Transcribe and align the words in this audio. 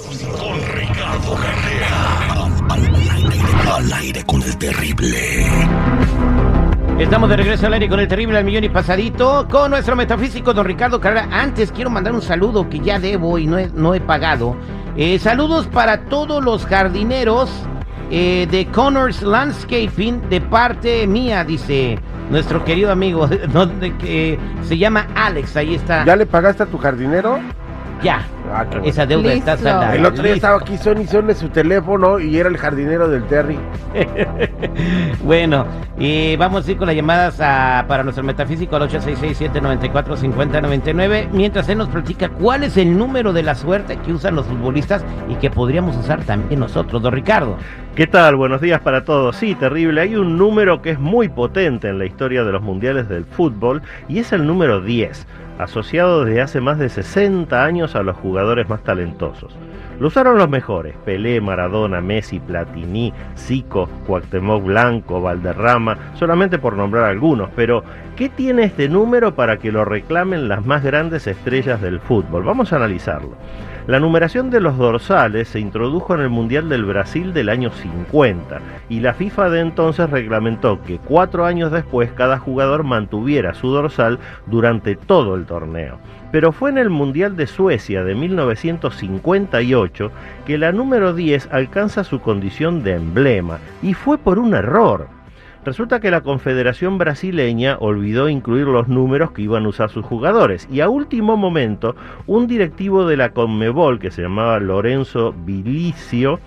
Con 0.00 0.58
Ricardo 0.78 1.34
Carrera. 1.34 2.46
Al, 2.70 2.86
aire, 2.86 3.70
al 3.70 3.92
aire 3.92 4.24
con 4.24 4.42
el 4.42 4.56
terrible. 4.56 5.46
Estamos 6.98 7.28
de 7.28 7.36
regreso 7.36 7.66
al 7.66 7.74
aire 7.74 7.86
con 7.86 8.00
el 8.00 8.08
terrible 8.08 8.38
al 8.38 8.44
millón 8.44 8.64
y 8.64 8.70
pasadito 8.70 9.46
con 9.50 9.70
nuestro 9.70 9.96
metafísico 9.96 10.54
don 10.54 10.64
Ricardo 10.64 11.00
Carrera. 11.00 11.28
Antes 11.30 11.70
quiero 11.70 11.90
mandar 11.90 12.14
un 12.14 12.22
saludo 12.22 12.66
que 12.70 12.80
ya 12.80 12.98
debo 12.98 13.36
y 13.36 13.46
no 13.46 13.58
he, 13.58 13.68
no 13.74 13.94
he 13.94 14.00
pagado. 14.00 14.56
Eh, 14.96 15.18
saludos 15.18 15.66
para 15.66 16.06
todos 16.06 16.42
los 16.42 16.64
jardineros 16.64 17.50
eh, 18.10 18.48
de 18.50 18.66
Connors 18.68 19.20
Landscaping 19.20 20.30
de 20.30 20.40
parte 20.40 21.06
mía, 21.06 21.44
dice 21.44 21.98
nuestro 22.30 22.64
querido 22.64 22.90
amigo, 22.90 23.26
donde 23.52 23.94
que 23.98 24.38
se 24.62 24.78
llama 24.78 25.08
Alex. 25.14 25.56
Ahí 25.58 25.74
está. 25.74 26.06
¿Ya 26.06 26.16
le 26.16 26.24
pagaste 26.24 26.62
a 26.62 26.66
tu 26.66 26.78
jardinero? 26.78 27.38
Ya. 28.02 28.22
Ah, 28.52 28.64
bueno. 28.68 28.84
Esa 28.86 29.06
deuda 29.06 29.32
está 29.32 29.56
saldada. 29.56 29.94
El 29.94 30.04
otro 30.06 30.22
día 30.22 30.32
Listo. 30.32 30.46
estaba 30.46 30.60
aquí 30.62 30.76
son 30.78 31.00
y 31.02 31.06
son 31.06 31.32
su 31.34 31.48
teléfono 31.50 32.18
y 32.18 32.36
era 32.38 32.48
el 32.48 32.56
jardinero 32.56 33.08
del 33.08 33.24
Terry. 33.24 33.58
bueno, 35.24 35.66
y 35.98 36.36
vamos 36.36 36.66
a 36.66 36.70
ir 36.70 36.76
con 36.76 36.86
las 36.86 36.96
llamadas 36.96 37.40
a- 37.40 37.84
para 37.86 38.02
nuestro 38.02 38.24
metafísico 38.24 38.76
al 38.76 38.88
866-794-5099. 38.88 41.28
Mientras 41.32 41.68
él 41.68 41.78
nos 41.78 41.88
platica 41.88 42.28
cuál 42.28 42.64
es 42.64 42.76
el 42.76 42.96
número 42.96 43.32
de 43.32 43.42
la 43.42 43.54
suerte 43.54 43.96
que 43.98 44.12
usan 44.12 44.34
los 44.34 44.46
futbolistas 44.46 45.04
y 45.28 45.34
que 45.36 45.50
podríamos 45.50 45.96
usar 45.96 46.22
también 46.24 46.60
nosotros, 46.60 47.02
don 47.02 47.12
Ricardo. 47.12 47.56
¿Qué 47.94 48.06
tal? 48.06 48.36
Buenos 48.36 48.60
días 48.60 48.80
para 48.80 49.04
todos. 49.04 49.36
Sí, 49.36 49.54
terrible. 49.54 50.00
Hay 50.00 50.16
un 50.16 50.38
número 50.38 50.80
que 50.82 50.90
es 50.90 50.98
muy 50.98 51.28
potente 51.28 51.88
en 51.88 51.98
la 51.98 52.06
historia 52.06 52.44
de 52.44 52.52
los 52.52 52.62
mundiales 52.62 53.08
del 53.08 53.24
fútbol 53.24 53.82
y 54.08 54.18
es 54.20 54.32
el 54.32 54.46
número 54.46 54.80
10, 54.80 55.26
asociado 55.62 56.24
desde 56.24 56.40
hace 56.40 56.60
más 56.60 56.78
de 56.78 56.88
60 56.88 57.64
años 57.64 57.94
a 57.94 58.02
los 58.02 58.16
jugadores 58.16 58.68
más 58.68 58.82
talentosos. 58.82 59.54
Lo 59.98 60.08
usaron 60.08 60.38
los 60.38 60.48
mejores, 60.48 60.96
Pelé, 61.04 61.40
Maradona, 61.40 62.00
Messi, 62.00 62.40
Platini, 62.40 63.12
Zico, 63.36 63.86
Cuauhtémoc 64.06 64.64
Blanco, 64.64 65.20
Valderrama, 65.20 65.98
solamente 66.14 66.58
por 66.58 66.74
nombrar 66.74 67.04
algunos, 67.04 67.50
pero 67.54 67.84
¿qué 68.16 68.30
tiene 68.30 68.64
este 68.64 68.88
número 68.88 69.34
para 69.34 69.58
que 69.58 69.70
lo 69.70 69.84
reclamen 69.84 70.48
las 70.48 70.64
más 70.64 70.82
grandes 70.82 71.26
estrellas 71.26 71.82
del 71.82 72.00
fútbol? 72.00 72.44
Vamos 72.44 72.72
a 72.72 72.76
analizarlo. 72.76 73.36
La 73.86 73.98
numeración 73.98 74.50
de 74.50 74.60
los 74.60 74.76
dorsales 74.76 75.48
se 75.48 75.58
introdujo 75.58 76.14
en 76.14 76.20
el 76.20 76.28
Mundial 76.28 76.68
del 76.68 76.84
Brasil 76.84 77.32
del 77.32 77.48
año 77.48 77.70
50 77.70 78.60
y 78.90 79.00
la 79.00 79.14
FIFA 79.14 79.48
de 79.48 79.60
entonces 79.60 80.10
reglamentó 80.10 80.82
que 80.82 80.98
cuatro 80.98 81.46
años 81.46 81.72
después 81.72 82.12
cada 82.12 82.38
jugador 82.38 82.84
mantuviera 82.84 83.54
su 83.54 83.68
dorsal 83.68 84.18
durante 84.46 84.96
todo 84.96 85.34
el 85.34 85.46
torneo. 85.46 85.98
Pero 86.30 86.52
fue 86.52 86.70
en 86.70 86.78
el 86.78 86.90
Mundial 86.90 87.36
de 87.36 87.46
Suecia 87.46 88.04
de 88.04 88.14
1958 88.14 90.12
que 90.46 90.58
la 90.58 90.72
número 90.72 91.14
10 91.14 91.48
alcanza 91.50 92.04
su 92.04 92.20
condición 92.20 92.82
de 92.82 92.96
emblema 92.96 93.58
y 93.82 93.94
fue 93.94 94.18
por 94.18 94.38
un 94.38 94.54
error. 94.54 95.19
Resulta 95.62 96.00
que 96.00 96.10
la 96.10 96.22
Confederación 96.22 96.96
Brasileña 96.96 97.76
olvidó 97.80 98.30
incluir 98.30 98.66
los 98.66 98.88
números 98.88 99.32
que 99.32 99.42
iban 99.42 99.66
a 99.66 99.68
usar 99.68 99.90
sus 99.90 100.06
jugadores 100.06 100.66
y 100.72 100.80
a 100.80 100.88
último 100.88 101.36
momento 101.36 101.94
un 102.26 102.46
directivo 102.46 103.06
de 103.06 103.18
la 103.18 103.30
Conmebol 103.30 103.98
que 103.98 104.10
se 104.10 104.22
llamaba 104.22 104.58
Lorenzo 104.58 105.34
Bilicio 105.44 106.40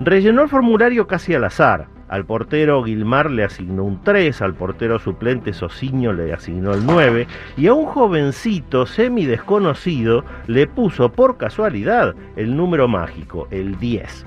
rellenó 0.00 0.42
el 0.42 0.50
formulario 0.50 1.06
casi 1.06 1.34
al 1.34 1.44
azar. 1.44 1.88
Al 2.10 2.26
portero 2.26 2.82
Guilmar 2.82 3.30
le 3.30 3.44
asignó 3.44 3.84
un 3.84 4.02
3, 4.02 4.42
al 4.42 4.54
portero 4.54 4.98
suplente 4.98 5.54
Sociño 5.54 6.12
le 6.12 6.32
asignó 6.32 6.74
el 6.74 6.84
9 6.84 7.28
y 7.56 7.68
a 7.68 7.72
un 7.72 7.86
jovencito 7.86 8.84
semi 8.84 9.24
desconocido 9.24 10.22
le 10.48 10.66
puso 10.66 11.12
por 11.12 11.38
casualidad 11.38 12.14
el 12.36 12.56
número 12.56 12.88
mágico, 12.88 13.48
el 13.50 13.78
10. 13.78 14.26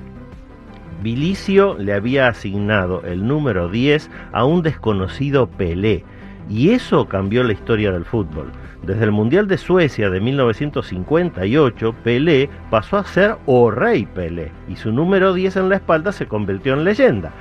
Bilicio 1.04 1.76
le 1.78 1.94
había 1.94 2.30
asignado 2.30 3.04
el 3.04 3.28
número 3.28 3.68
10 3.68 4.10
a 4.32 4.46
un 4.46 4.62
desconocido 4.62 5.48
Pelé, 5.48 6.06
y 6.50 6.70
eso 6.70 7.08
cambió 7.10 7.44
la 7.44 7.52
historia 7.52 7.92
del 7.92 8.06
fútbol. 8.06 8.52
Desde 8.84 9.04
el 9.04 9.12
Mundial 9.12 9.48
de 9.48 9.58
Suecia 9.58 10.10
de 10.10 10.22
1958, 10.22 11.96
Pelé 12.04 12.50
pasó 12.70 12.98
a 12.98 13.04
ser 13.04 13.36
O 13.46 13.70
Rey 13.70 14.06
Pelé, 14.06 14.52
y 14.70 14.78
su 14.78 14.94
número 14.94 15.34
10 15.34 15.58
en 15.58 15.70
la 15.70 15.76
espalda 15.76 16.14
se 16.14 16.28
convirtió 16.28 16.74
en 16.74 16.86
leyenda. 16.86 17.34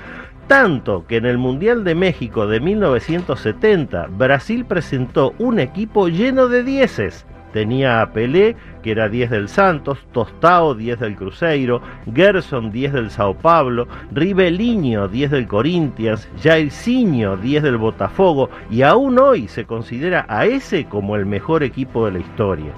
Tanto 0.48 1.06
que 1.06 1.16
en 1.16 1.26
el 1.26 1.38
Mundial 1.38 1.84
de 1.84 1.94
México 1.94 2.48
de 2.48 2.58
1970, 2.58 4.08
Brasil 4.08 4.64
presentó 4.64 5.34
un 5.38 5.60
equipo 5.60 6.08
lleno 6.08 6.48
de 6.48 6.64
dieces. 6.64 7.26
Tenía 7.52 8.00
a 8.00 8.12
Pelé, 8.12 8.56
que 8.82 8.92
era 8.92 9.08
10 9.08 9.30
del 9.30 9.48
Santos, 9.48 9.98
Tostao 10.12 10.74
10 10.74 11.00
del 11.00 11.16
Cruzeiro, 11.16 11.82
Gerson 12.12 12.72
10 12.72 12.92
del 12.92 13.10
Sao 13.10 13.34
Paulo, 13.34 13.86
Ribeliño 14.10 15.08
10 15.08 15.30
del 15.30 15.46
Corinthians, 15.46 16.28
Jairzinho 16.42 17.36
10 17.36 17.62
del 17.62 17.76
Botafogo 17.76 18.50
y 18.70 18.82
aún 18.82 19.18
hoy 19.18 19.48
se 19.48 19.64
considera 19.64 20.24
a 20.28 20.46
ese 20.46 20.86
como 20.86 21.16
el 21.16 21.26
mejor 21.26 21.62
equipo 21.62 22.06
de 22.06 22.12
la 22.12 22.18
historia. 22.18 22.72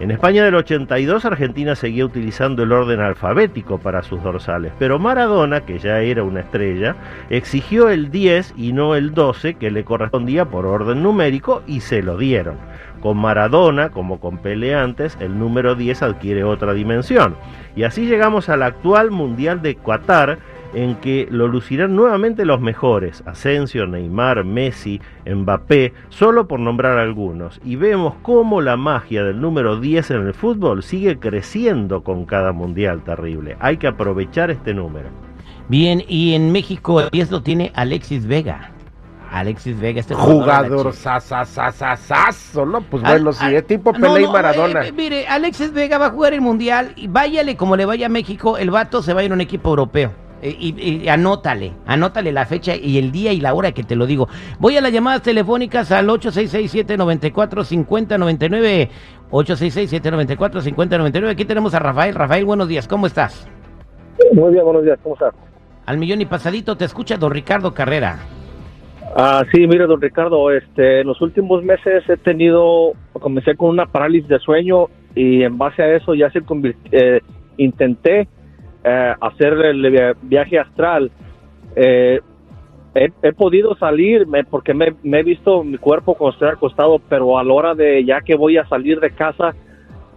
En 0.00 0.12
España 0.12 0.44
del 0.44 0.54
82 0.54 1.24
Argentina 1.24 1.74
seguía 1.74 2.04
utilizando 2.04 2.62
el 2.62 2.70
orden 2.70 3.00
alfabético 3.00 3.78
para 3.78 4.04
sus 4.04 4.22
dorsales, 4.22 4.72
pero 4.78 5.00
Maradona, 5.00 5.62
que 5.62 5.80
ya 5.80 5.98
era 5.98 6.22
una 6.22 6.40
estrella, 6.40 6.94
exigió 7.30 7.90
el 7.90 8.12
10 8.12 8.54
y 8.56 8.72
no 8.72 8.94
el 8.94 9.12
12 9.12 9.54
que 9.54 9.72
le 9.72 9.84
correspondía 9.84 10.44
por 10.44 10.66
orden 10.66 11.02
numérico 11.02 11.64
y 11.66 11.80
se 11.80 12.00
lo 12.04 12.16
dieron. 12.16 12.58
Con 13.00 13.16
Maradona, 13.18 13.90
como 13.90 14.20
con 14.20 14.38
Pelé 14.38 14.76
antes, 14.76 15.18
el 15.20 15.36
número 15.36 15.74
10 15.74 16.02
adquiere 16.02 16.44
otra 16.44 16.74
dimensión. 16.74 17.34
Y 17.74 17.82
así 17.82 18.06
llegamos 18.06 18.48
al 18.48 18.62
actual 18.62 19.10
Mundial 19.10 19.62
de 19.62 19.74
Qatar, 19.74 20.38
en 20.74 20.96
que 20.96 21.26
lo 21.30 21.48
lucirán 21.48 21.96
nuevamente 21.96 22.44
los 22.44 22.60
mejores, 22.60 23.22
Asensio, 23.26 23.86
Neymar, 23.86 24.44
Messi, 24.44 25.00
Mbappé, 25.26 25.94
solo 26.10 26.46
por 26.46 26.60
nombrar 26.60 26.98
algunos, 26.98 27.60
y 27.64 27.76
vemos 27.76 28.14
cómo 28.22 28.60
la 28.60 28.76
magia 28.76 29.24
del 29.24 29.40
número 29.40 29.80
10 29.80 30.10
en 30.10 30.26
el 30.26 30.34
fútbol 30.34 30.82
sigue 30.82 31.18
creciendo 31.18 32.02
con 32.02 32.26
cada 32.26 32.52
mundial 32.52 33.02
terrible. 33.02 33.56
Hay 33.60 33.78
que 33.78 33.86
aprovechar 33.86 34.50
este 34.50 34.74
número. 34.74 35.08
Bien, 35.68 36.02
y 36.06 36.34
en 36.34 36.52
México 36.52 37.00
el 37.00 37.08
10 37.10 37.30
lo 37.30 37.42
tiene 37.42 37.72
Alexis 37.74 38.26
Vega. 38.26 38.72
Alexis 39.30 39.78
Vega, 39.78 40.00
este 40.00 40.14
Jugador 40.14 40.78
de 40.78 40.84
la 40.84 40.90
Chi- 40.90 40.96
sasasasasazo, 40.96 42.64
¿no? 42.64 42.80
Pues 42.80 43.04
Al- 43.04 43.12
bueno, 43.18 43.32
sí, 43.32 43.44
al- 43.44 43.54
es 43.54 43.66
tipo 43.66 43.92
No, 43.92 44.00
Pelé 44.14 44.24
y 44.24 44.28
Maradona. 44.28 44.86
eh, 44.86 44.92
mire, 44.92 45.26
Alexis 45.28 45.72
Vega 45.72 45.98
va 45.98 46.06
a 46.06 46.10
jugar 46.10 46.32
el 46.32 46.40
mundial 46.40 46.92
y 46.96 47.08
váyale 47.08 47.56
como 47.56 47.76
le 47.76 47.84
vaya 47.84 48.06
a 48.06 48.08
México, 48.08 48.56
el 48.58 48.70
vato 48.70 49.02
se 49.02 49.12
va 49.12 49.20
a 49.20 49.24
ir 49.24 49.30
a 49.30 49.34
un 49.34 49.40
equipo 49.42 49.68
europeo. 49.70 50.12
Eh, 50.42 50.54
y, 50.58 51.04
y 51.04 51.08
anótale, 51.08 51.72
anótale 51.86 52.32
la 52.32 52.44
fecha 52.46 52.74
y 52.76 52.98
el 52.98 53.10
día 53.10 53.32
y 53.32 53.40
la 53.40 53.54
hora 53.54 53.72
que 53.72 53.82
te 53.82 53.96
lo 53.96 54.06
digo. 54.06 54.28
Voy 54.58 54.76
a 54.76 54.80
las 54.80 54.92
llamadas 54.92 55.22
telefónicas 55.22 55.90
al 55.92 56.08
866-794-5099. 56.08 58.88
866-794-5099. 59.30 61.28
Aquí 61.28 61.44
tenemos 61.44 61.74
a 61.74 61.80
Rafael. 61.80 62.14
Rafael, 62.14 62.44
buenos 62.44 62.68
días, 62.68 62.86
¿cómo 62.88 63.06
estás? 63.06 63.48
Muy 64.32 64.52
bien, 64.52 64.64
buenos 64.64 64.84
días, 64.84 64.98
¿cómo 65.02 65.14
estás? 65.14 65.34
Al 65.86 65.98
millón 65.98 66.20
y 66.20 66.26
pasadito 66.26 66.76
te 66.76 66.84
escucha 66.84 67.16
don 67.16 67.32
Ricardo 67.32 67.72
Carrera. 67.72 68.18
Ah, 69.16 69.42
sí, 69.52 69.66
mire, 69.66 69.86
don 69.86 70.00
Ricardo, 70.00 70.50
este, 70.50 71.00
en 71.00 71.06
los 71.06 71.20
últimos 71.22 71.64
meses 71.64 72.04
he 72.08 72.16
tenido, 72.18 72.92
comencé 73.12 73.56
con 73.56 73.70
una 73.70 73.86
parálisis 73.86 74.28
de 74.28 74.38
sueño 74.38 74.88
y 75.14 75.42
en 75.42 75.56
base 75.56 75.82
a 75.82 75.96
eso 75.96 76.14
ya 76.14 76.30
se 76.30 76.42
eh, 76.92 77.22
intenté 77.56 78.28
eh, 78.88 79.14
hacer 79.20 79.52
el 79.52 79.90
via- 79.90 80.16
viaje 80.22 80.58
astral. 80.58 81.10
Eh, 81.76 82.20
he, 82.94 83.32
podido 83.32 83.76
salir 83.76 84.26
porque 84.50 84.74
me, 84.74 84.94
me 85.02 85.20
he 85.20 85.22
visto 85.22 85.62
mi 85.62 85.78
cuerpo 85.78 86.14
cuando 86.14 86.32
estoy 86.32 86.48
acostado, 86.48 86.98
pero 87.08 87.38
a 87.38 87.44
la 87.44 87.52
hora 87.52 87.74
de 87.74 88.04
ya 88.04 88.20
que 88.20 88.34
voy 88.34 88.56
a 88.56 88.66
salir 88.66 88.98
de 89.00 89.10
casa 89.10 89.54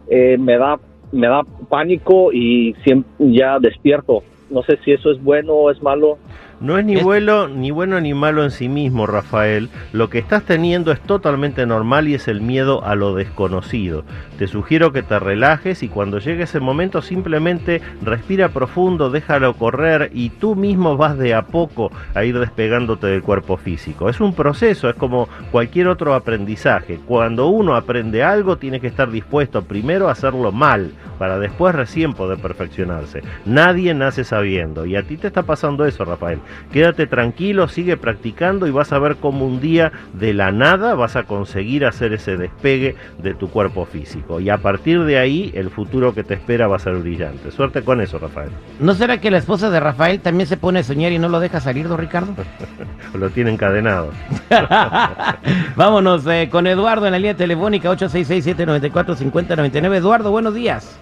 eh, 0.09 0.37
me 0.39 0.57
da 0.57 0.79
me 1.11 1.27
da 1.27 1.41
pánico 1.69 2.31
y 2.31 2.73
ya 3.19 3.59
despierto. 3.59 4.23
No 4.49 4.63
sé 4.63 4.77
si 4.83 4.91
eso 4.93 5.11
es 5.11 5.21
bueno 5.21 5.53
o 5.53 5.71
es 5.71 5.81
malo. 5.81 6.17
No 6.61 6.77
es 6.77 6.85
ni 6.85 6.95
Es- 6.97 7.03
bueno, 7.03 7.47
ni 7.47 7.71
bueno 7.71 7.99
ni 7.99 8.13
malo 8.13 8.43
en 8.43 8.51
sí 8.51 8.69
mismo, 8.69 9.07
Rafael. 9.07 9.69
Lo 9.93 10.09
que 10.11 10.19
estás 10.19 10.43
teniendo 10.43 10.91
es 10.91 10.99
totalmente 11.01 11.65
normal 11.65 12.07
y 12.07 12.13
es 12.13 12.27
el 12.27 12.39
miedo 12.39 12.85
a 12.85 12.93
lo 12.93 13.15
desconocido. 13.15 14.03
Te 14.37 14.45
sugiero 14.47 14.91
que 14.91 15.01
te 15.01 15.17
relajes 15.17 15.81
y 15.81 15.87
cuando 15.87 16.19
llegue 16.19 16.43
ese 16.43 16.59
momento 16.59 17.01
simplemente 17.01 17.81
respira 18.03 18.49
profundo, 18.49 19.09
déjalo 19.09 19.55
correr 19.55 20.11
y 20.13 20.29
tú 20.29 20.55
mismo 20.55 20.97
vas 20.97 21.17
de 21.17 21.33
a 21.33 21.41
poco 21.47 21.91
a 22.13 22.23
ir 22.23 22.37
despegándote 22.37 23.07
del 23.07 23.23
cuerpo 23.23 23.57
físico. 23.57 24.07
Es 24.07 24.19
un 24.21 24.33
proceso, 24.35 24.87
es 24.87 24.95
como 24.95 25.27
cualquier 25.51 25.87
otro 25.87 26.13
aprendizaje. 26.13 26.99
Cuando 27.07 27.47
uno 27.47 27.75
aprende 27.75 28.23
algo 28.23 28.57
tiene 28.57 28.79
que 28.79 28.87
estar 28.87 29.09
dispuesto 29.09 29.63
primero 29.63 30.07
a 30.09 30.11
hacerlo 30.11 30.51
mal 30.51 30.91
para 31.17 31.39
después 31.39 31.73
recién 31.73 32.13
poder 32.13 32.37
perfeccionarse. 32.39 33.21
Nadie 33.45 33.93
nace 33.95 34.23
sabiendo 34.23 34.85
y 34.85 34.95
a 34.95 35.03
ti 35.03 35.17
te 35.17 35.27
está 35.27 35.41
pasando 35.43 35.85
eso, 35.85 36.05
Rafael. 36.05 36.39
Quédate 36.71 37.07
tranquilo, 37.07 37.67
sigue 37.67 37.97
practicando 37.97 38.67
y 38.67 38.71
vas 38.71 38.91
a 38.91 38.99
ver 38.99 39.17
cómo 39.17 39.45
un 39.45 39.59
día 39.59 39.91
de 40.13 40.33
la 40.33 40.51
nada 40.51 40.95
vas 40.95 41.15
a 41.15 41.23
conseguir 41.23 41.85
hacer 41.85 42.13
ese 42.13 42.37
despegue 42.37 42.95
de 43.21 43.33
tu 43.33 43.49
cuerpo 43.49 43.85
físico. 43.85 44.39
Y 44.39 44.49
a 44.49 44.57
partir 44.57 45.03
de 45.03 45.17
ahí 45.17 45.51
el 45.55 45.69
futuro 45.69 46.13
que 46.13 46.23
te 46.23 46.35
espera 46.35 46.67
va 46.67 46.77
a 46.77 46.79
ser 46.79 46.95
brillante. 46.95 47.51
Suerte 47.51 47.83
con 47.83 48.01
eso, 48.01 48.19
Rafael. 48.19 48.49
¿No 48.79 48.93
será 48.93 49.19
que 49.19 49.31
la 49.31 49.37
esposa 49.37 49.69
de 49.69 49.79
Rafael 49.79 50.19
también 50.19 50.47
se 50.47 50.57
pone 50.57 50.79
a 50.79 50.83
soñar 50.83 51.11
y 51.11 51.19
no 51.19 51.29
lo 51.29 51.39
deja 51.39 51.59
salir, 51.59 51.87
don 51.87 51.97
Ricardo? 51.97 52.33
Lo 53.13 53.29
tiene 53.29 53.51
encadenado. 53.51 54.11
Vámonos 55.75 56.25
eh, 56.27 56.49
con 56.49 56.65
Eduardo 56.65 57.05
en 57.05 57.11
la 57.11 57.19
línea 57.19 57.35
telefónica 57.35 57.91
866-794-5099. 57.91 59.95
Eduardo, 59.95 60.31
buenos 60.31 60.53
días. 60.53 60.97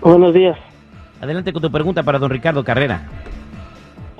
Buenos 0.00 0.34
días. 0.34 0.58
Adelante 1.20 1.52
con 1.52 1.62
tu 1.62 1.70
pregunta 1.70 2.02
para 2.02 2.18
don 2.18 2.30
Ricardo 2.30 2.64
Carrera. 2.64 3.06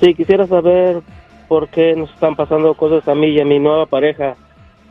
Sí, 0.02 0.14
quisiera 0.14 0.48
saber 0.48 1.00
por 1.46 1.68
qué 1.68 1.94
nos 1.94 2.10
están 2.10 2.34
pasando 2.34 2.74
cosas 2.74 3.06
a 3.06 3.14
mí 3.14 3.28
y 3.28 3.40
a 3.40 3.44
mi 3.44 3.60
nueva 3.60 3.86
pareja. 3.86 4.34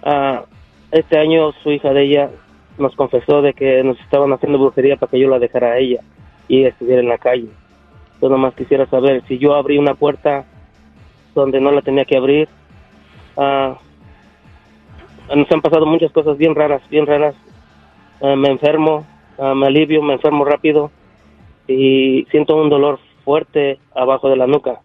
Ah, 0.01 0.45
este 0.89 1.19
año 1.19 1.51
su 1.61 1.69
hija 1.69 1.91
de 1.91 2.03
ella 2.03 2.29
nos 2.77 2.95
confesó 2.95 3.41
de 3.41 3.53
que 3.53 3.83
nos 3.83 3.99
estaban 3.99 4.31
haciendo 4.31 4.57
brujería 4.57 4.95
para 4.95 5.09
que 5.09 5.19
yo 5.19 5.27
la 5.27 5.37
dejara 5.37 5.73
a 5.73 5.79
ella 5.79 5.99
y 6.47 6.63
estuviera 6.63 7.01
en 7.01 7.09
la 7.09 7.17
calle. 7.17 7.49
Yo 8.21 8.29
nomás 8.29 8.53
quisiera 8.53 8.85
saber 8.85 9.21
si 9.27 9.37
yo 9.37 9.53
abrí 9.53 9.77
una 9.77 9.95
puerta 9.95 10.45
donde 11.35 11.59
no 11.59 11.73
la 11.73 11.81
tenía 11.81 12.05
que 12.05 12.15
abrir. 12.15 12.47
Ah, 13.35 13.79
nos 15.35 15.51
han 15.51 15.61
pasado 15.61 15.85
muchas 15.85 16.13
cosas 16.13 16.37
bien 16.37 16.55
raras, 16.55 16.81
bien 16.89 17.05
raras. 17.05 17.35
Ah, 18.21 18.37
me 18.37 18.47
enfermo, 18.47 19.05
ah, 19.37 19.53
me 19.55 19.67
alivio, 19.67 20.01
me 20.03 20.13
enfermo 20.13 20.45
rápido 20.45 20.89
y 21.67 22.25
siento 22.31 22.55
un 22.55 22.69
dolor 22.69 22.97
fuerte 23.25 23.77
abajo 23.93 24.29
de 24.29 24.37
la 24.37 24.47
nuca 24.47 24.79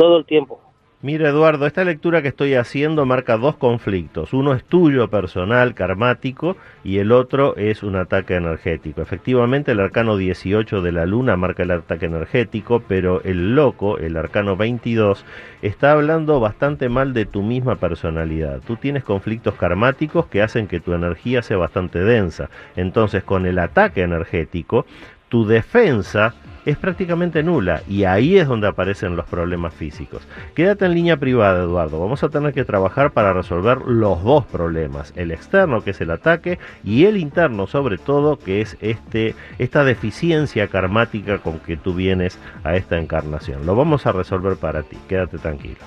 todo 0.00 0.16
el 0.16 0.24
tiempo. 0.24 0.58
Mira, 1.02 1.28
Eduardo, 1.28 1.66
esta 1.66 1.84
lectura 1.84 2.22
que 2.22 2.28
estoy 2.28 2.54
haciendo 2.54 3.04
marca 3.04 3.36
dos 3.36 3.56
conflictos. 3.56 4.32
Uno 4.32 4.54
es 4.54 4.64
tuyo 4.64 5.08
personal, 5.08 5.74
karmático, 5.74 6.56
y 6.84 6.98
el 6.98 7.12
otro 7.12 7.54
es 7.56 7.82
un 7.82 7.96
ataque 7.96 8.34
energético. 8.34 9.02
Efectivamente, 9.02 9.72
el 9.72 9.80
arcano 9.80 10.16
18 10.16 10.80
de 10.80 10.92
la 10.92 11.04
luna 11.04 11.36
marca 11.36 11.64
el 11.64 11.72
ataque 11.72 12.06
energético, 12.06 12.82
pero 12.88 13.22
el 13.24 13.54
loco, 13.54 13.98
el 13.98 14.16
arcano 14.16 14.56
22, 14.56 15.26
está 15.60 15.92
hablando 15.92 16.40
bastante 16.40 16.88
mal 16.88 17.12
de 17.12 17.26
tu 17.26 17.42
misma 17.42 17.76
personalidad. 17.76 18.60
Tú 18.66 18.76
tienes 18.76 19.04
conflictos 19.04 19.54
karmáticos 19.56 20.26
que 20.26 20.40
hacen 20.40 20.66
que 20.66 20.80
tu 20.80 20.94
energía 20.94 21.42
sea 21.42 21.58
bastante 21.58 21.98
densa. 21.98 22.48
Entonces, 22.74 23.22
con 23.22 23.44
el 23.44 23.58
ataque 23.58 24.00
energético, 24.00 24.86
tu 25.28 25.46
defensa 25.46 26.34
es 26.64 26.76
prácticamente 26.76 27.42
nula 27.42 27.82
y 27.88 28.04
ahí 28.04 28.38
es 28.38 28.48
donde 28.48 28.68
aparecen 28.68 29.16
los 29.16 29.26
problemas 29.26 29.74
físicos. 29.74 30.22
Quédate 30.54 30.86
en 30.86 30.94
línea 30.94 31.16
privada, 31.16 31.62
Eduardo. 31.62 32.00
Vamos 32.00 32.22
a 32.22 32.28
tener 32.28 32.52
que 32.52 32.64
trabajar 32.64 33.12
para 33.12 33.32
resolver 33.32 33.78
los 33.86 34.22
dos 34.22 34.44
problemas, 34.46 35.12
el 35.16 35.30
externo 35.30 35.82
que 35.82 35.90
es 35.90 36.00
el 36.00 36.10
ataque 36.10 36.58
y 36.84 37.04
el 37.04 37.16
interno 37.16 37.66
sobre 37.66 37.98
todo 37.98 38.38
que 38.38 38.60
es 38.60 38.76
este 38.80 39.34
esta 39.58 39.84
deficiencia 39.84 40.68
karmática 40.68 41.38
con 41.38 41.58
que 41.60 41.76
tú 41.76 41.94
vienes 41.94 42.38
a 42.64 42.76
esta 42.76 42.98
encarnación. 42.98 43.66
Lo 43.66 43.74
vamos 43.74 44.06
a 44.06 44.12
resolver 44.12 44.56
para 44.56 44.82
ti. 44.82 44.96
Quédate 45.08 45.38
tranquilo. 45.38 45.78